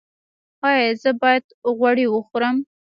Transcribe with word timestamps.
ایا 0.67 0.85
زه 1.01 1.11
باید 1.21 1.45
غوړي 1.77 2.05
وخورم؟ 2.09 2.55